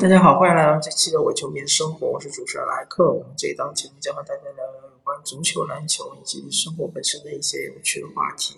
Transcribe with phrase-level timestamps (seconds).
[0.00, 3.12] 大家好，欢迎来到这期的我球迷的生活，我是主持人莱克。
[3.12, 8.56] 我们这一档节目将和大家聊聊有关足球、篮球以及生活本身的一些有趣的话题。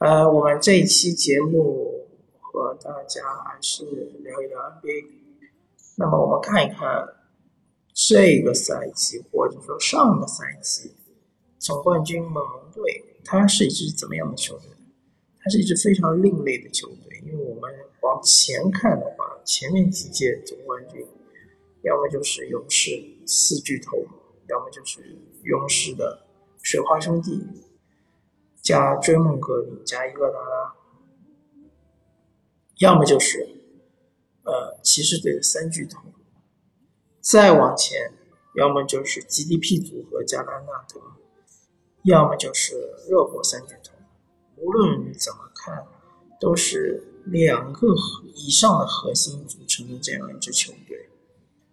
[0.00, 2.06] 呃，我们这一期节目
[2.42, 3.86] 和大家还是
[4.22, 5.06] 聊一聊 NBA。
[5.96, 7.08] 那么我们看一看
[7.94, 10.92] 这个赛季或者说上个赛季
[11.58, 14.66] 总冠军猛龙队，它是一支怎么样的球队？
[15.42, 19.29] 它是一支非常另类的球队，因为我们往前看的话。
[19.44, 21.06] 前面几届总冠军，
[21.82, 22.90] 要么就是勇士
[23.26, 23.96] 四巨头，
[24.48, 25.00] 要么就是
[25.42, 26.26] 勇士的
[26.62, 27.46] 水花兄弟
[28.62, 30.74] 加追梦格林加伊戈达拉，
[32.78, 33.40] 要么就是
[34.44, 36.00] 呃骑士队的三巨头。
[37.20, 38.12] 再往前，
[38.56, 41.00] 要么就是 GDP 组合加兰纳德，
[42.04, 42.74] 要么就是
[43.08, 43.94] 热火三巨头。
[44.56, 45.86] 无论怎么看，
[46.40, 47.06] 都是。
[47.26, 47.94] 两个
[48.34, 51.08] 以上的核心组成的这样一支球队，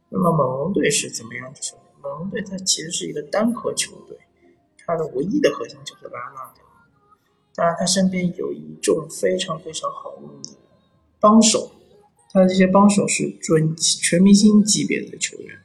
[0.09, 1.83] 那么猛龙队是怎么样的球队？
[2.01, 4.17] 猛龙队它其实是一个单核球队，
[4.85, 6.61] 它的唯一的核心就是拉纳德，
[7.55, 10.49] 当然他身边有一众非常非常好用的
[11.19, 11.71] 帮手，
[12.31, 15.57] 他的这些帮手是准全明星级别的球员，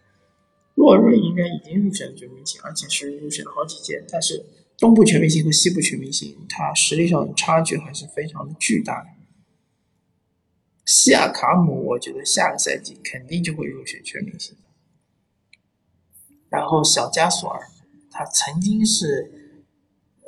[0.75, 4.45] 洛瑞应该已经入选了全明星，而且是入选了好几届，但是
[4.79, 9.09] 东部全明星和西部全明星，他实力上的差距还是非常的巨大的。
[10.95, 14.55] 西亚卡姆，我觉得下个赛季肯定就会入选全明星。
[16.51, 17.67] 然后小加索尔，
[18.11, 19.33] 他曾经是，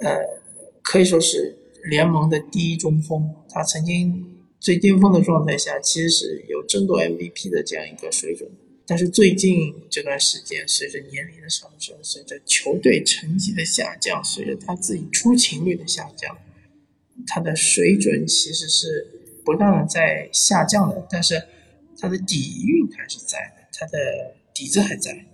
[0.01, 0.41] 呃，
[0.81, 1.55] 可以说是
[1.85, 3.35] 联盟的第一中锋。
[3.51, 8.51] 他曾经最巅峰的状态下，其实是有争夺 MVP 的这样一个水准。
[8.87, 16.39] 但是最近这段时间，随着年龄的上升，随着球队成绩的下降，随着他自己出勤率的下降，
[17.27, 19.20] 他的水准其实是。
[19.45, 21.42] 不断的在下降的，但是
[21.98, 25.27] 他的底蕴还是在的，他的底子还在。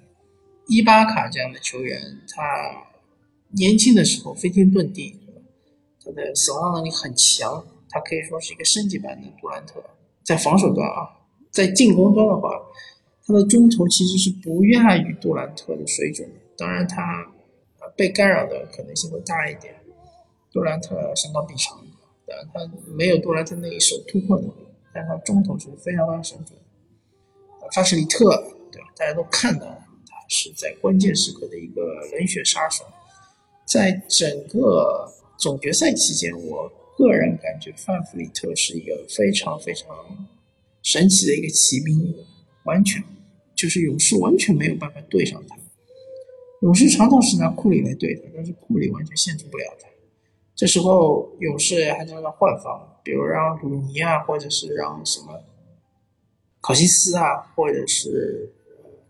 [0.67, 2.87] 伊巴卡这样的球员，他
[3.51, 5.19] 年轻的时候飞天遁地，
[6.05, 9.83] 他的守望能力很强，他可以说是一个升级版的杜兰特。
[10.23, 11.11] 在防守端啊，
[11.51, 12.51] 在进攻端的话，
[13.27, 16.29] 他的中投其实是不亚于杜兰特的水准。
[16.57, 17.35] 当然，他
[17.97, 19.75] 被干扰的可能性会大一点。
[20.53, 21.79] 杜兰特身高臂长。
[22.53, 26.59] 他没有杜兰特那一手突破能力，但他中投是非常非常神准。
[27.75, 28.31] 法什里特，
[28.73, 28.89] 对吧？
[28.97, 31.83] 大家都看到了，他是在关键时刻的一个
[32.13, 32.85] 冷血杀手。
[33.65, 35.09] 在整个
[35.39, 36.69] 总决赛期间，我
[36.99, 39.89] 个人感觉范弗里特是一个非常非常
[40.83, 42.15] 神奇的一个骑兵，
[42.65, 43.01] 完全
[43.55, 45.57] 就是勇士完全没有办法对上他。
[46.63, 49.89] 勇士常常是拿库里来对他，但是库里完全限制不了他。
[50.61, 55.43] 这时候勇士还能让换防，比如让鲁尼啊，或者是让什么
[56.61, 58.53] 考辛斯啊，或者是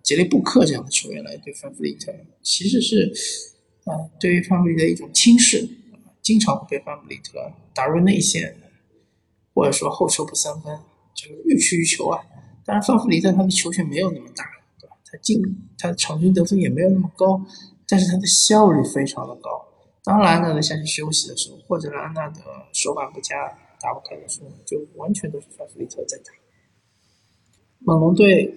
[0.00, 3.12] 杰雷布克这样的球员来对范弗里特，其实是
[3.84, 5.68] 啊，对于范弗里特一种轻视，
[6.22, 8.56] 经常会被范弗里特打入内线，
[9.52, 10.78] 或者说后撤步三分，
[11.16, 12.22] 就是欲取欲求啊。
[12.64, 14.44] 当然，范弗里特他的球权没有那么大，
[14.78, 14.94] 对吧？
[15.04, 15.42] 他进
[15.76, 17.44] 他场均得分也没有那么高，
[17.88, 19.66] 但是他的效率非常的高。
[20.02, 22.40] 当莱昂纳德下去休息的时候，或者莱昂纳德
[22.72, 23.36] 手感不佳
[23.82, 26.32] 打不开的时候，就完全都是范弗里特在打。
[27.80, 28.54] 猛龙队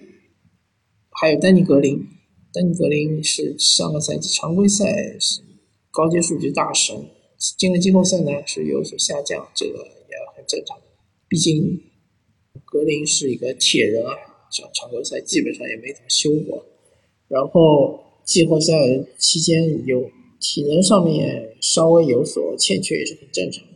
[1.10, 2.08] 还有丹尼格林，
[2.50, 5.42] 丹尼格林是上个赛季常规赛是
[5.90, 6.96] 高阶数据大神，
[7.58, 10.78] 进了季后赛呢是有所下降，这个也很正常。
[11.28, 11.78] 毕竟
[12.64, 14.16] 格林是一个铁人啊，
[14.50, 16.64] 上常规赛基本上也没怎么休过，
[17.28, 18.72] 然后季后赛
[19.18, 20.10] 期间有。
[20.46, 23.70] 体能上面稍微有所欠缺也是很正常的，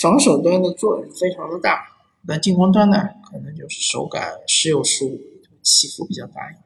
[0.00, 1.84] 防守端的作用非常的大，
[2.26, 2.96] 那进攻端呢，
[3.30, 5.20] 可能就是手感时有时无，
[5.62, 6.64] 起伏比较大一点。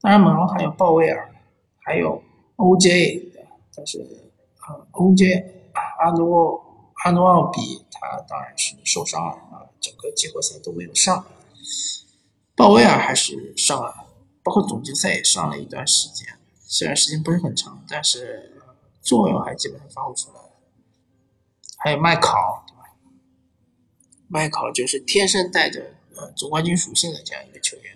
[0.00, 1.34] 当然，猛龙还有鲍威尔，
[1.80, 2.22] 还有
[2.56, 3.30] OJ，
[3.76, 4.00] 但是
[4.60, 5.44] 啊，OJ
[5.98, 6.64] 阿诺
[7.04, 11.26] 阿努奥比他当然是受伤了啊，整个季后赛都没有上，
[12.56, 14.06] 鲍威尔还是上了，
[14.42, 16.26] 包括总决赛也上了一段时间。
[16.72, 18.50] 虽然时间不是很长，但是
[19.02, 20.50] 作用还基本上发挥出来了。
[21.76, 22.96] 还有麦考，对吧？
[24.26, 27.94] 麦考就是天生带着呃总冠军属性的这样一个球员，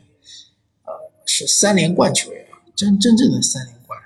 [0.84, 0.92] 呃，
[1.24, 2.46] 是三连冠球员，
[2.76, 3.98] 真真正的三连冠。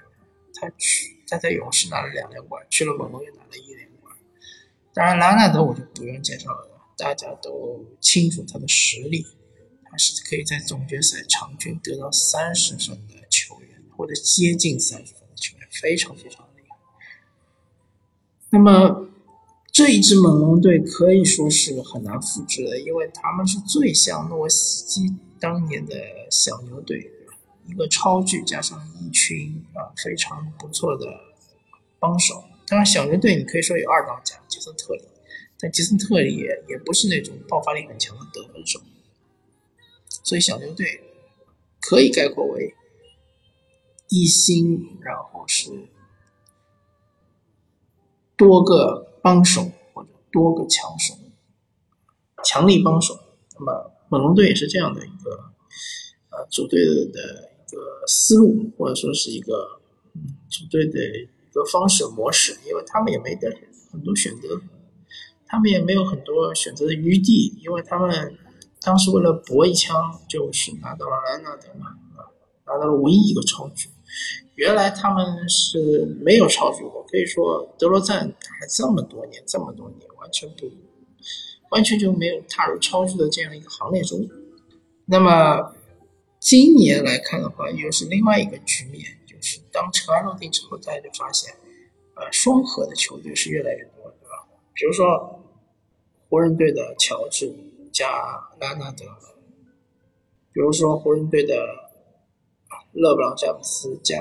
[0.55, 4.17] 他去他在勇士拿了两连冠，去了猛龙也拿了一连冠。
[4.95, 9.27] 当然，拉纳德我就不用介绍了，大家都清楚他的实力，
[9.91, 13.70] 他是可以在总决赛场均得到三十分的球员。
[14.01, 16.77] 或者接近三十分的球员非常非常厉害。
[18.49, 19.11] 那么
[19.71, 25.95] 这一支猛龙队可以说是很难复制的，因为他们是最像诺维斯基当年的
[26.31, 27.11] 小牛队，
[27.67, 31.05] 一个超巨加上一群啊非常不错的
[31.99, 32.43] 帮手。
[32.67, 35.03] 当然，小牛队你可以说有二当家杰森特里，
[35.59, 38.81] 但杰森特里也也不是那种爆发力很强的得分手，
[40.25, 41.03] 所以小牛队
[41.83, 42.75] 可以概括为
[44.11, 45.89] 一星，然后是
[48.37, 51.15] 多个帮手或者多个强手，
[52.45, 53.19] 强力帮手。
[53.59, 55.31] 那么猛龙队也是这样的一个
[56.31, 59.81] 呃组队的一个思路，或者说是一个
[60.15, 60.99] 嗯组队的。
[61.51, 63.51] 一个方式模式，因为他们也没得
[63.91, 64.63] 很多选择，
[65.49, 68.39] 他们也没有很多选择的余地，因为他们
[68.81, 72.31] 当时为了搏一枪，就是拿到了莱纳德嘛，啊，
[72.67, 73.89] 拿到了唯一一个超巨。
[74.55, 80.71] 原来他们是没有超巨过，可以说德罗赞打了这么多年，这么多年完全不，
[81.71, 84.29] 完全就没有踏入超巨的这样一个行列中。
[85.07, 85.75] 那么
[86.39, 89.05] 今年来看的话，又是另外一个局面。
[89.27, 91.55] 就是当尘埃落定之后，大家就发现，
[92.15, 94.47] 呃，双核的球队是越来越多，对吧？
[94.75, 95.43] 比如说
[96.29, 97.51] 湖人队的乔治
[97.91, 98.07] 加
[98.61, 99.07] 拉纳德，
[100.53, 101.90] 比如说湖人队的
[102.93, 104.19] 勒布朗詹姆斯加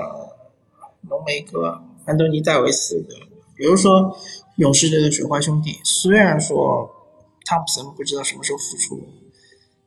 [1.08, 3.14] 浓眉哥安东尼戴维斯的，
[3.56, 4.16] 比如说
[4.56, 6.90] 勇士队的水花兄弟，虽然说
[7.44, 9.08] 汤普森不知道什么时候复出，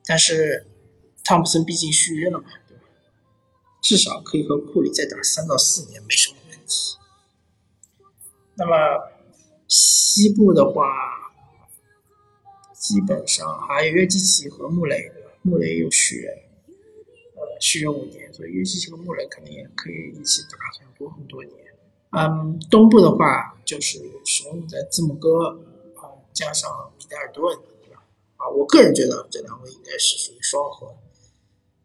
[0.06, 0.68] 但是
[1.24, 2.46] 汤普森毕竟续约了嘛。
[2.68, 2.84] 对吧
[3.82, 6.98] 至少可以和库里再打三到四年，没什么问题。
[8.56, 8.74] 那么
[9.68, 10.86] 西部的话，
[12.74, 16.30] 基本上还有约基奇和穆雷，穆雷又续约，
[17.64, 21.56] 续约五年，所以约基奇和穆雷肯定也可以一起打很多很多年。
[22.12, 25.48] 嗯，东部的话就是使用在字母哥
[25.96, 27.58] 啊，加上米德尔顿，
[28.36, 30.88] 啊，我个人觉得这两位应该是属于双核。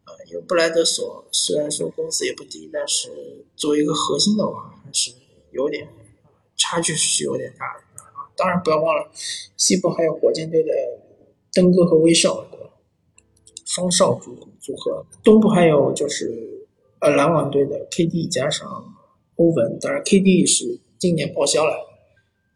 [0.05, 5.13] 呃，因为布莱德索，虽然说工资也不低，但是作为一个核心的话，还是
[5.53, 5.89] 有点
[6.57, 7.81] 差距是有点大的
[8.13, 8.27] 啊。
[8.37, 9.11] 当然不要忘了，
[9.57, 10.71] 西部还有火箭队的
[11.53, 12.45] 登哥和威少
[13.79, 16.67] 双少组组合，东部还有就是
[17.01, 18.69] 呃篮网队的 KD 加上
[19.37, 21.77] 欧文，当然 KD 是今年报销了，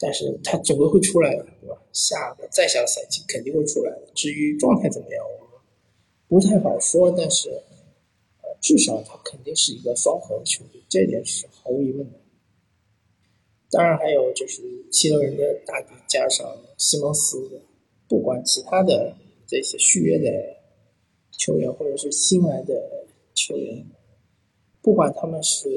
[0.01, 1.81] 但是他总归会出来的，对吧？
[1.93, 4.09] 下个再下个赛季肯定会出来的。
[4.17, 5.25] 至于状态怎么样？
[6.27, 12.19] 我不太好说，但是，呃，至少他肯定是一个双核球队，这点是毫无疑问的。
[13.71, 14.61] 当然还有就是
[14.91, 16.45] 七六人的大底加上
[16.79, 17.63] 西蒙斯，
[18.09, 19.15] 不管其他的
[19.47, 20.27] 这些续约的
[21.45, 23.05] 球员或者是新来的
[23.35, 23.85] 球员，
[24.81, 25.69] 不管他们是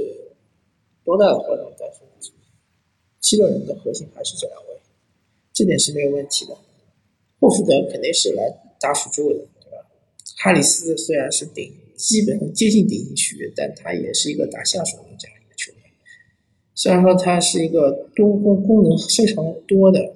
[1.04, 2.32] 多大的合同，但是
[3.20, 4.80] 七六人的核心还是这两位，
[5.54, 6.56] 这点是没有问题的。
[7.40, 8.48] 霍福德肯定是来
[8.80, 9.40] 打辅助的。
[9.60, 9.78] 对吧
[10.38, 15.82] 哈里斯虽然是顶，基本上接近顶级续约，但他也是一个打下手的这样一个球员。
[16.76, 20.14] 虽然说他是一个多功功能非常多的，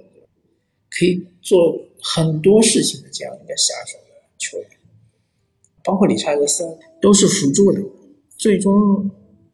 [0.92, 4.69] 可以做很多事情的这样一个下手的球员，
[5.83, 6.67] 包括理查德森
[7.01, 7.81] 都是辅助的。
[8.37, 9.09] 最终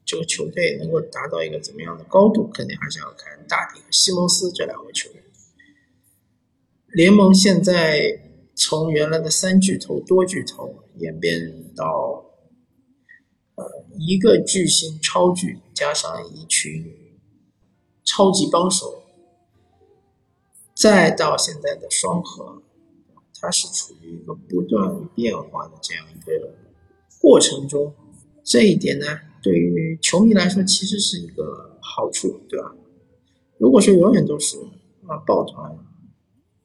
[0.05, 5.23] 这个球队能够达到一个怎么样的高度，肯定还是要看大帝和西蒙斯这两位球员。
[6.87, 8.21] 联盟现在。
[8.57, 12.23] 从原来的三巨头、多巨头演变到，
[13.55, 13.65] 呃，
[13.99, 16.89] 一个巨星超巨加上一群
[18.05, 19.03] 超级帮手，
[20.73, 22.61] 再到现在的双核，
[23.45, 26.53] 它是处于一个不断变化的这样一个
[27.21, 27.93] 过程中。
[28.43, 29.05] 这一点呢，
[29.41, 32.75] 对于球迷来说其实是一个好处，对吧？
[33.57, 34.57] 如果说永远都是
[35.07, 35.77] 啊抱团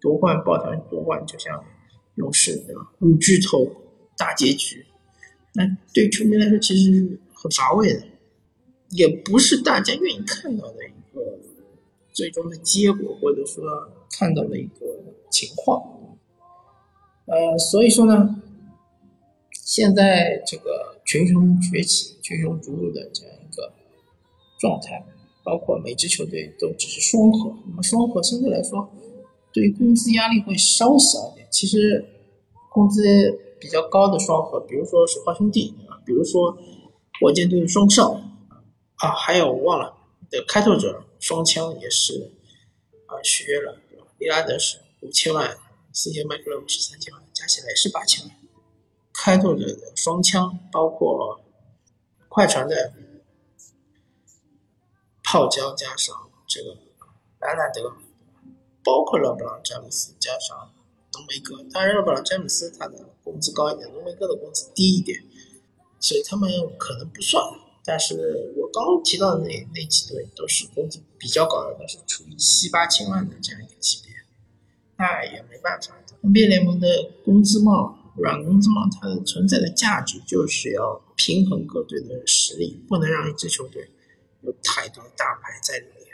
[0.01, 1.63] 夺冠、抱团夺冠，就像。
[2.17, 2.83] 勇士对吧？
[3.01, 3.67] 五巨头
[4.19, 4.85] 大结局，
[5.55, 8.03] 那对球迷来说其实很乏味的，
[8.91, 11.39] 也不是大家愿意看到的一个
[12.13, 13.65] 最终的结果，或者说
[14.19, 14.87] 看到的一个
[15.31, 15.81] 情况。
[17.31, 18.43] 呃，所以说呢，
[19.53, 23.73] 现在这个群雄崛起、群雄逐鹿的这样一个
[24.59, 25.07] 状态，
[25.45, 28.91] 包括每支球队都只是双核，那么双核相对来说。
[29.53, 31.47] 对于工资压力会稍小一点。
[31.51, 32.05] 其实，
[32.73, 33.03] 工资
[33.61, 36.57] 比较高的双核，比如说水花兄弟啊，比如说
[37.21, 38.13] 火箭队的双少
[38.97, 39.95] 啊，还有我忘了
[40.31, 42.33] 的开拓者双枪也是
[43.07, 43.77] 啊续约了，
[44.19, 45.49] 利拉德是五千万
[45.95, 48.37] ，CJ 麦克勒姆是三千万，加起来也是八千万。
[49.13, 51.41] 开拓者的双枪包括
[52.29, 52.93] 快船的
[55.23, 56.15] 泡椒加上
[56.47, 56.77] 这个
[57.41, 57.95] 兰纳德。
[58.83, 60.73] 包括勒布朗詹姆斯加上
[61.13, 61.63] 浓眉哥。
[61.71, 65.23] 当然，勒布朗詹姆斯他的工资高一点，浓眉哥的工资低一点，
[66.01, 67.45] 所以他们可能不算。
[67.85, 74.15] 但是我刚提到的那那几队都是工资比较高的，都是处于七八千万的这样一个级别，
[75.01, 75.97] 那也没办法。
[76.23, 76.87] NBA 联盟的
[77.25, 83.91] 工资帽、软工资帽，它的存在的价值就是要平衡各队的实力，不能让一支球队
[84.43, 86.07] 有太多大牌在里面。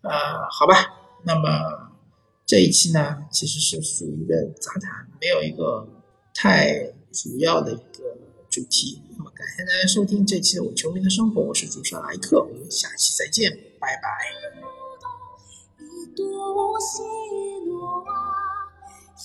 [0.00, 0.10] 呃，
[0.50, 1.92] 好吧，那么
[2.46, 5.86] 这一期呢，其实是属于一个杂谈，没有一个
[6.32, 8.16] 太主要的一个
[8.48, 9.02] 主题。
[9.18, 14.08] 那么感谢大家收听这期的《我球迷的生活》，我是主持人莱克，我们下期再见，拜拜。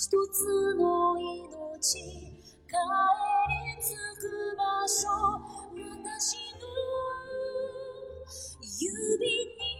[0.01, 5.05] 一つの命帰り着く場所
[5.77, 6.65] 私の
[8.79, 9.70] 指に